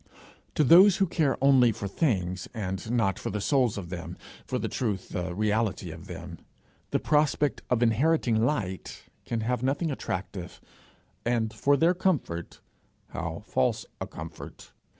To 0.55 0.63
those 0.63 0.97
who 0.97 1.05
care 1.05 1.37
only 1.43 1.71
for 1.71 1.87
things, 1.87 2.47
and 2.55 2.89
not 2.89 3.19
for 3.19 3.29
the 3.29 3.39
souls 3.39 3.77
of 3.77 3.89
them, 3.89 4.17
for 4.47 4.57
the 4.57 4.67
truth, 4.67 5.09
the 5.09 5.35
reality 5.35 5.91
of 5.91 6.07
them, 6.07 6.39
the 6.89 6.97
prospect 6.97 7.61
of 7.69 7.83
inheriting 7.83 8.43
light 8.43 9.03
can 9.25 9.41
have 9.41 9.61
nothing 9.61 9.91
attractive, 9.91 10.59
and 11.23 11.53
for 11.53 11.77
their 11.77 11.93
comfort 11.93 12.61
how 13.09 13.43
false 13.45 13.85
a 13.99 14.07
comfort! 14.07 14.73